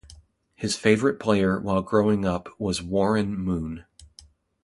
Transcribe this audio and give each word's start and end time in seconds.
His 0.55 0.75
favorite 0.75 1.19
player 1.19 1.59
while 1.59 1.83
growing 1.83 2.25
up 2.25 2.49
was 2.57 2.81
Warren 2.81 3.37
Moon. 3.37 3.85